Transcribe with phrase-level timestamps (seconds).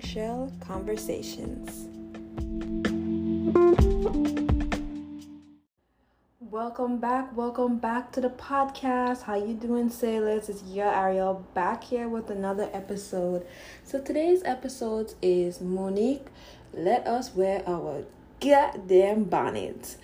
[0.00, 1.86] Bombshell Conversations.
[6.40, 9.22] Welcome back, welcome back to the podcast.
[9.22, 10.48] How you doing, sailors?
[10.48, 13.46] It's your Ariel back here with another episode.
[13.84, 16.28] So today's episode is Monique.
[16.72, 18.04] Let us wear our
[18.40, 19.98] goddamn bonnets.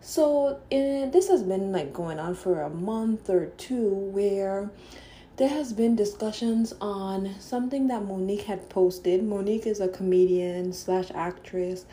[0.00, 4.70] So in, this has been like going on for a month or two where
[5.40, 9.24] there has been discussions on something that Monique had posted.
[9.24, 11.86] Monique is a comedian slash actress,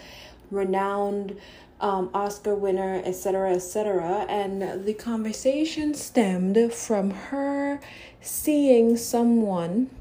[0.51, 1.38] renowned
[1.79, 4.25] um, Oscar winner, etc., etc.
[4.27, 7.79] And the conversation stemmed from her
[8.19, 9.91] seeing someone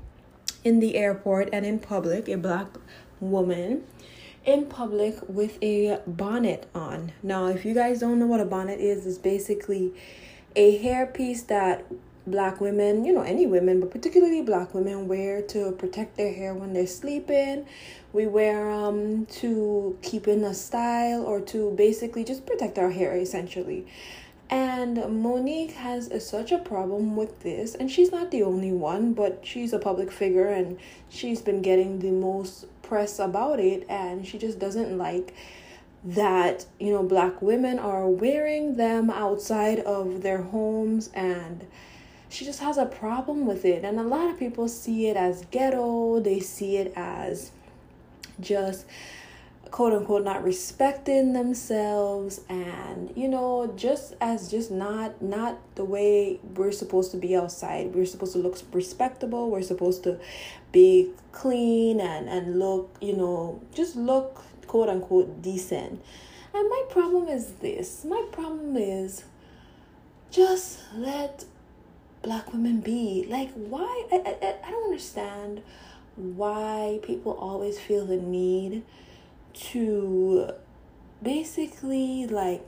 [0.65, 2.67] in the airport and in public, a black
[3.21, 3.85] woman
[4.45, 7.13] in public with a bonnet on.
[7.23, 9.93] Now, if you guys don't know what a bonnet is, it's basically
[10.57, 11.85] a hairpiece that
[12.27, 16.55] black women, you know, any women, but particularly black women wear to protect their hair
[16.55, 17.67] when they're sleeping.
[18.13, 22.91] We wear them um, to keep in a style or to basically just protect our
[22.91, 23.87] hair essentially.
[24.49, 29.13] And Monique has a, such a problem with this, and she's not the only one,
[29.13, 34.25] but she's a public figure and she's been getting the most press about it, and
[34.25, 35.35] she just doesn't like
[36.05, 41.67] that you know black women are wearing them outside of their homes and
[42.37, 43.83] she just has a problem with it.
[43.83, 47.51] And a lot of people see it as ghetto, they see it as
[48.39, 48.85] just
[49.71, 52.43] quote unquote not respecting themselves.
[52.51, 57.95] And you know just as just not not the way we're supposed to be outside.
[57.95, 59.51] We're supposed to look respectable.
[59.51, 60.21] We're supposed to
[60.73, 66.03] be clean and and look you know just look quote unquote decent.
[66.53, 68.05] And my problem is this.
[68.05, 69.25] My problem is
[70.31, 71.47] just let
[72.27, 73.25] black women be?
[73.29, 74.05] Like, why?
[74.13, 75.63] I, I, I don't understand
[76.17, 78.83] why people always feel the need
[79.55, 80.51] to
[81.23, 82.63] basically like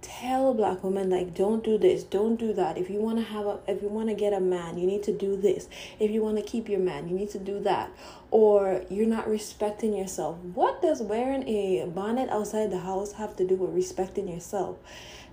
[0.00, 3.46] tell black women like don't do this don't do that if you want to have
[3.46, 5.66] a if you want to get a man you need to do this
[5.98, 7.90] if you want to keep your man you need to do that
[8.30, 13.46] or you're not respecting yourself what does wearing a bonnet outside the house have to
[13.46, 14.76] do with respecting yourself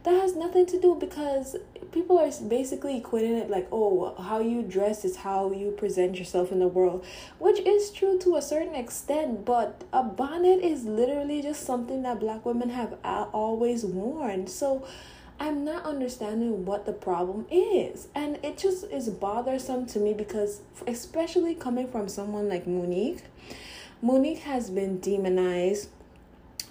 [0.03, 1.55] that has nothing to do because
[1.91, 6.51] people are basically equating it like oh how you dress is how you present yourself
[6.51, 7.05] in the world
[7.37, 12.19] which is true to a certain extent but a bonnet is literally just something that
[12.19, 14.47] black women have always worn.
[14.47, 14.85] So
[15.39, 18.07] i'm not understanding what the problem is.
[18.13, 23.23] And it just is bothersome to me because especially coming from someone like monique
[24.01, 25.89] monique has been demonized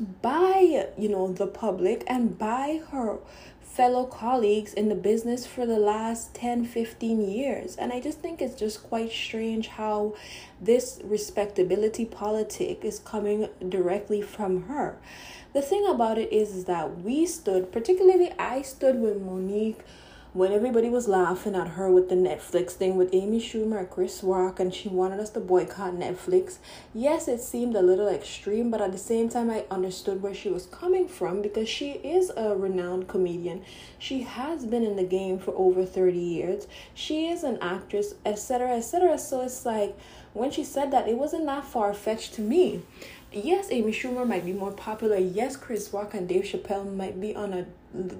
[0.00, 3.18] by you know the public and by her
[3.60, 7.76] fellow colleagues in the business for the last 10 15 years.
[7.76, 10.14] And i just think it's just quite strange how
[10.60, 14.98] this respectability politic is coming directly from her.
[15.52, 19.80] The thing about it is, is that we stood particularly i stood with monique
[20.32, 24.22] when everybody was laughing at her with the Netflix thing with Amy Schumer and Chris
[24.22, 26.58] Rock, and she wanted us to boycott Netflix.
[26.94, 30.48] Yes, it seemed a little extreme, but at the same time, I understood where she
[30.48, 33.64] was coming from because she is a renowned comedian.
[33.98, 36.68] She has been in the game for over 30 years.
[36.94, 39.18] She is an actress, etc., etc.
[39.18, 39.98] So it's like
[40.32, 42.82] when she said that, it wasn't that far fetched to me
[43.32, 45.16] yes, Amy Schumer might be more popular.
[45.16, 47.66] Yes, Chris Rock and Dave Chappelle might be on a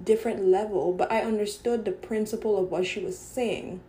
[0.05, 3.81] different level, but I understood the principle of what she was saying.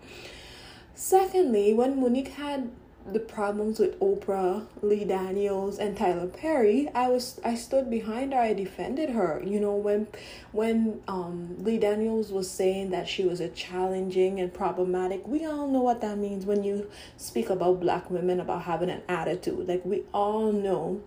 [0.94, 2.72] Secondly, when Monique had
[3.06, 8.40] the problems with Oprah, Lee Daniels, and Tyler Perry, I was I stood behind her.
[8.40, 9.42] I defended her.
[9.44, 10.08] You know when
[10.52, 15.28] when um, Lee Daniels was saying that she was a challenging and problematic.
[15.28, 19.02] We all know what that means when you speak about black women about having an
[19.09, 19.68] attitude.
[19.68, 21.02] Like we all know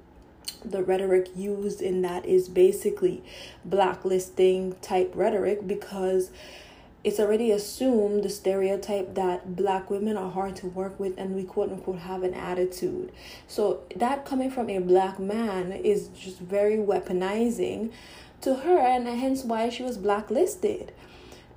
[0.65, 3.23] the rhetoric used in that is basically
[3.65, 6.31] blacklisting type rhetoric because
[7.05, 11.45] it's already assumed the stereotype that black women are hard to work with and we
[11.45, 13.13] quote unquote have an attitude.
[13.47, 17.93] So that coming from a black man is just very weaponizing
[18.41, 20.93] to her and hence why she was blacklisted.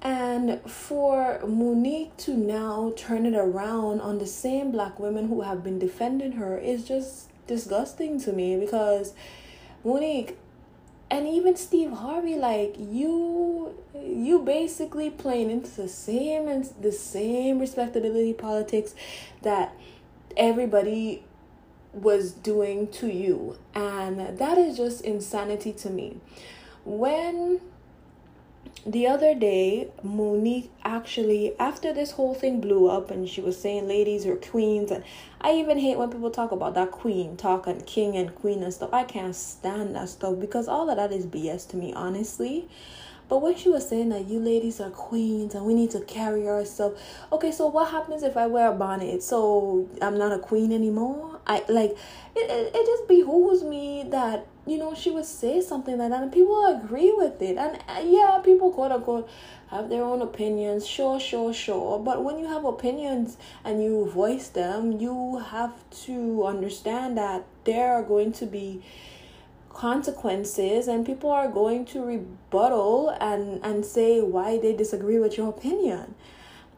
[0.01, 5.63] And for Monique to now turn it around on the same black women who have
[5.63, 9.14] been defending her is just disgusting to me because
[9.84, 10.38] Monique
[11.10, 17.60] and even Steve Harvey, like you, you basically playing into the same and the same
[17.60, 18.94] respectability politics
[19.42, 19.74] that
[20.36, 21.24] everybody
[21.94, 26.18] was doing to you, and that is just insanity to me.
[26.84, 27.62] When
[28.86, 33.88] the other day, Monique actually, after this whole thing blew up and she was saying
[33.88, 35.04] ladies are queens, and
[35.42, 38.74] I even hate when people talk about that queen, talk and king and queen and
[38.74, 38.94] stuff.
[38.94, 42.68] I can't stand that stuff because all of that is BS to me, honestly.
[43.30, 46.48] But when she was saying that you ladies are queens and we need to carry
[46.48, 47.00] ourselves,
[47.32, 49.22] okay, so what happens if I wear a bonnet?
[49.24, 51.40] So I'm not a queen anymore?
[51.48, 51.92] I like
[52.36, 56.22] it, it, it just behooves me that you know she would say something like that
[56.22, 59.30] and people agree with it and uh, yeah people quote unquote
[59.68, 64.50] have their own opinions sure sure sure but when you have opinions and you voice
[64.50, 68.82] them you have to understand that there are going to be
[69.78, 75.50] consequences and people are going to rebuttal and and say why they disagree with your
[75.50, 76.16] opinion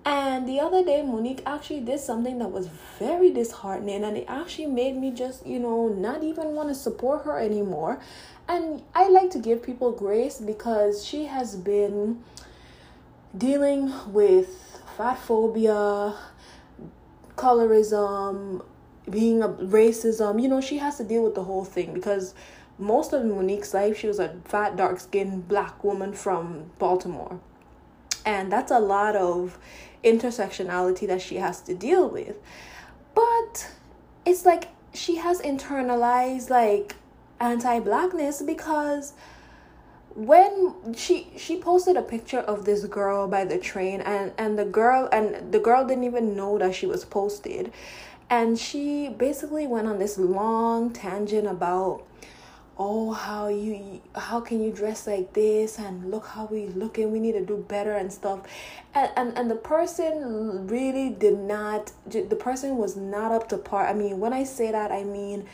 [0.06, 2.68] and the other day, Monique actually did something that was
[2.98, 7.26] very disheartening, and it actually made me just, you know, not even want to support
[7.26, 8.00] her anymore.
[8.48, 12.24] And I like to give people grace because she has been
[13.38, 16.16] dealing with fat phobia,
[17.36, 18.66] colorism,
[19.10, 20.42] being a racism.
[20.42, 22.34] You know, she has to deal with the whole thing because
[22.80, 27.40] most of Monique's life, she was a fat, dark skinned black woman from Baltimore.
[28.26, 29.58] And that's a lot of
[30.04, 32.36] intersectionality that she has to deal with.
[33.14, 33.70] But
[34.26, 36.96] it's like she has internalized like
[37.40, 39.14] anti-blackness because
[40.16, 44.66] when she she posted a picture of this girl by the train and and the
[44.66, 47.72] girl and the girl didn't even know that she was posted
[48.30, 52.04] and she basically went on this long tangent about
[52.80, 55.78] oh how you how can you dress like this?
[55.78, 58.40] And look how we looking we need to do better and stuff.
[58.96, 63.86] And, and and the person really did not the person was not up to par.
[63.86, 65.46] I mean when i say that i mean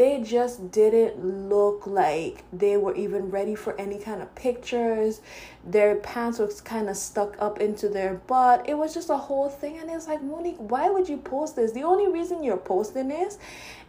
[0.00, 5.20] they just didn't look like they were even ready for any kind of pictures.
[5.62, 8.66] Their pants was kind of stuck up into their butt.
[8.66, 9.76] It was just a whole thing.
[9.76, 11.72] And it's like, Monique, why would you post this?
[11.72, 13.36] The only reason you're posting this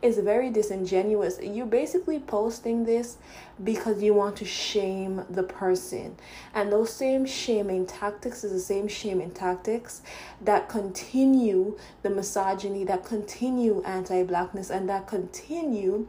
[0.02, 1.40] is very disingenuous.
[1.42, 3.16] You're basically posting this
[3.64, 6.18] because you want to shame the person.
[6.54, 10.02] And those same shaming tactics is the same shaming tactics
[10.42, 16.01] that continue the misogyny, that continue anti-blackness, and that continue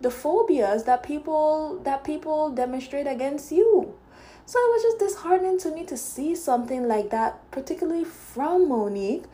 [0.00, 3.94] the phobias that people that people demonstrate against you.
[4.46, 9.24] So it was just disheartening to me to see something like that, particularly from Monique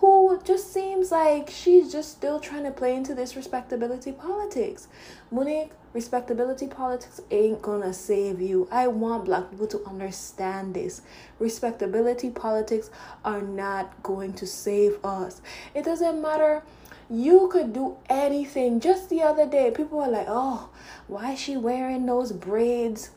[0.00, 4.86] who just seems like she's just still trying to play into this respectability politics.
[5.30, 8.68] Monique, respectability politics ain't gonna save you.
[8.70, 11.02] I want black people to understand this.
[11.40, 12.90] Respectability politics
[13.24, 15.42] are not going to save us.
[15.74, 16.62] It doesn't matter.
[17.10, 18.80] You could do anything.
[18.80, 20.68] Just the other day, people were like, oh,
[21.06, 23.10] why is she wearing those braids?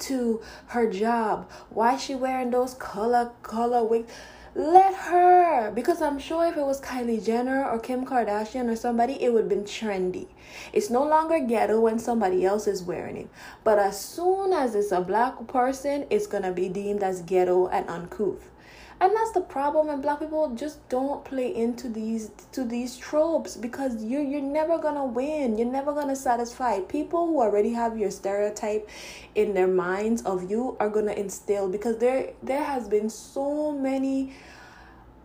[0.00, 4.10] to her job why is she wearing those color color wigs
[4.54, 9.22] let her because i'm sure if it was kylie jenner or kim kardashian or somebody
[9.22, 10.26] it would have been trendy
[10.72, 13.28] it's no longer ghetto when somebody else is wearing it
[13.62, 17.88] but as soon as it's a black person it's gonna be deemed as ghetto and
[17.88, 18.50] uncouth
[19.00, 23.56] and that's the problem and black people just don't play into these to these tropes
[23.56, 25.56] because you're you're never gonna win.
[25.56, 26.80] You're never gonna satisfy.
[26.80, 28.88] People who already have your stereotype
[29.34, 34.34] in their minds of you are gonna instill because there there has been so many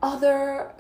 [0.02, 0.72] other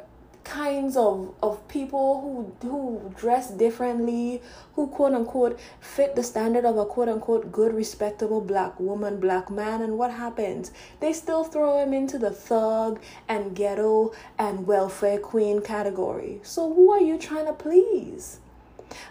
[0.46, 4.42] kinds of, of people who who dress differently,
[4.76, 9.50] who quote unquote fit the standard of a quote unquote good, respectable black woman, black
[9.50, 10.72] man, and what happens?
[11.02, 16.40] They still throw him into the thug and ghetto and welfare queen category.
[16.44, 18.40] So who are you trying to please?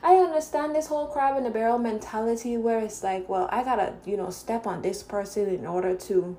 [0.02, 3.94] I understand this whole crab in the barrel mentality where it's like, well, I gotta,
[4.06, 6.36] you know, step on this person in order to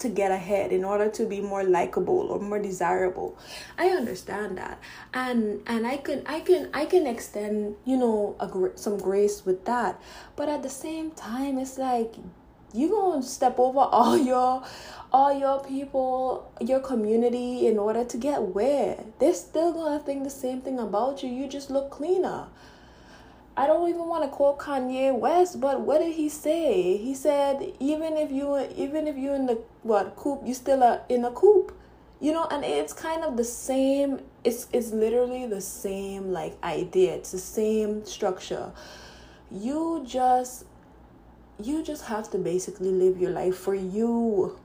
[0.00, 3.36] to get ahead in order to be more likable or more desirable.
[3.76, 4.80] I understand that.
[5.14, 9.64] And and i can i can i can extend you know a, some grace with
[9.64, 10.00] that.
[10.36, 12.14] But at the same time it's like
[12.74, 14.62] you gonna step over all your
[15.12, 19.04] all your people your community in order to get where?
[19.18, 21.30] They're still gonna think the same thing about you.
[21.30, 22.48] You just look cleaner
[23.58, 26.96] I don't even want to quote Kanye West, but what did he say?
[26.96, 31.02] He said even if you even if you're in the what coop, you still are
[31.08, 31.74] in a coop.
[32.20, 37.16] You know, and it's kind of the same it's it's literally the same like idea.
[37.16, 38.70] It's the same structure.
[39.50, 40.64] You just
[41.60, 44.56] you just have to basically live your life for you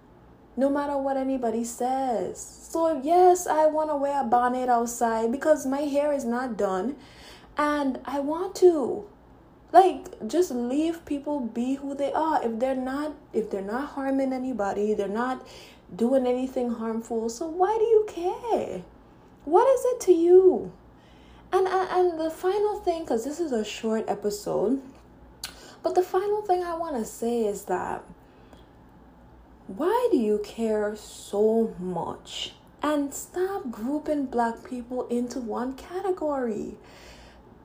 [0.55, 2.39] no matter what anybody says.
[2.69, 6.95] So, yes, I want to wear a bonnet outside because my hair is not done
[7.57, 9.05] and I want to.
[9.71, 12.43] like just leave people be who they are.
[12.43, 15.45] If they're not if they're not harming anybody they're not
[15.95, 18.83] doing anything harmful so why do you care?
[19.45, 20.71] What is it to you?
[21.51, 24.81] And and, the final thing because this is a short episode
[25.83, 28.03] but the final thing i want to say is that
[29.67, 32.53] why do you care so much?
[32.81, 36.75] And stop grouping black people into one category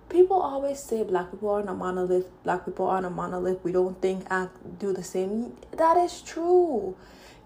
[0.08, 4.00] people always say black people aren't a monolith black people aren't a monolith we don't
[4.00, 5.52] think act do the same.
[5.76, 6.96] That is true.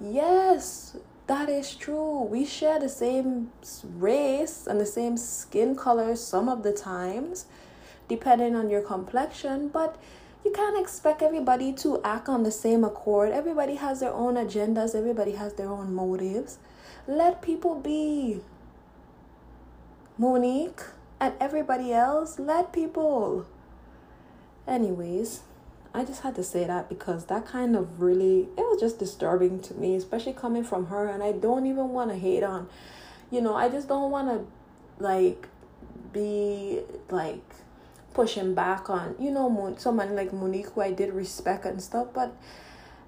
[0.00, 0.97] Yes
[1.28, 2.23] that is true.
[2.23, 3.52] We share the same
[3.97, 7.47] race and the same skin color some of the times
[8.09, 9.97] depending on your complexion but
[10.45, 13.31] you can't expect everybody to act on the same accord.
[13.31, 16.59] Everybody has their own agendas everybody has their own motives.
[17.07, 18.40] Let people be.
[20.19, 20.83] Monique
[21.22, 23.46] and everybody else let people.
[24.66, 25.42] Anyways
[25.94, 29.60] i just had to say that because that kind of really it was just disturbing
[29.60, 32.68] to me especially coming from her and i don't even want to hate on
[33.30, 35.48] you know i just don't want to like
[36.12, 37.42] be like
[38.14, 42.34] pushing back on you know someone like monique who i did respect and stuff but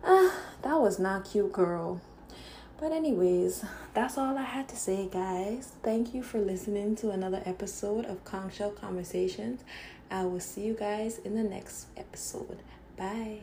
[0.03, 0.31] uh,
[0.63, 2.01] that was not cute girl
[2.85, 3.65] but, anyways,
[3.95, 5.73] that's all I had to say, guys.
[5.83, 9.65] Thank you for listening to another episode of Conch Shell Conversations.
[10.11, 12.59] I will see you guys in the next episode.
[12.99, 13.39] Bye.